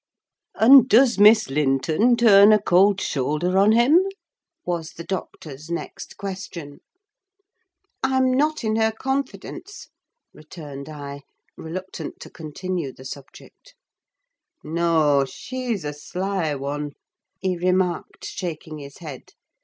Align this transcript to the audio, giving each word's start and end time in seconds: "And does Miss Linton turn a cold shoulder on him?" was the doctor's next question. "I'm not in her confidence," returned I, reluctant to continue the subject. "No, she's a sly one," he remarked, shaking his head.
"And 0.55 0.89
does 0.89 1.19
Miss 1.19 1.47
Linton 1.47 2.17
turn 2.17 2.51
a 2.51 2.59
cold 2.59 2.99
shoulder 2.99 3.55
on 3.59 3.71
him?" 3.73 3.99
was 4.65 4.93
the 4.93 5.03
doctor's 5.03 5.69
next 5.69 6.17
question. 6.17 6.79
"I'm 8.01 8.31
not 8.33 8.63
in 8.63 8.77
her 8.77 8.91
confidence," 8.91 9.89
returned 10.33 10.89
I, 10.89 11.21
reluctant 11.55 12.19
to 12.21 12.31
continue 12.31 12.91
the 12.91 13.05
subject. 13.05 13.75
"No, 14.63 15.23
she's 15.25 15.85
a 15.85 15.93
sly 15.93 16.55
one," 16.55 16.93
he 17.39 17.55
remarked, 17.55 18.25
shaking 18.25 18.79
his 18.79 18.97
head. 18.97 19.33